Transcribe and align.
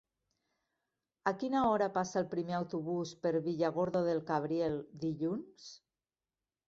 A 1.31 1.33
quina 1.43 1.59
hora 1.73 1.89
passa 1.99 2.17
el 2.21 2.25
primer 2.33 2.57
autobús 2.61 3.11
per 3.27 3.35
Villargordo 3.49 4.05
del 4.11 4.23
Cabriel 4.31 4.83
dilluns? 5.05 5.69